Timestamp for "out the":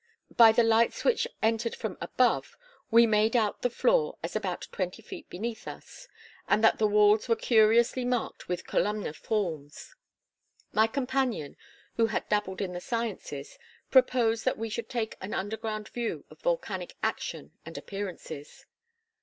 3.35-3.69